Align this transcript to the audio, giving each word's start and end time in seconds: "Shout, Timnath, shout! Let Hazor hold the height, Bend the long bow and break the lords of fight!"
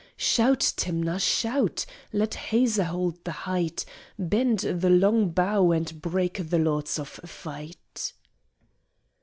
"Shout, 0.17 0.61
Timnath, 0.77 1.21
shout! 1.21 1.85
Let 2.11 2.33
Hazor 2.33 2.85
hold 2.85 3.23
the 3.23 3.31
height, 3.45 3.85
Bend 4.17 4.57
the 4.61 4.89
long 4.89 5.29
bow 5.29 5.69
and 5.71 6.01
break 6.01 6.49
the 6.49 6.57
lords 6.57 6.97
of 6.97 7.07
fight!" 7.07 8.11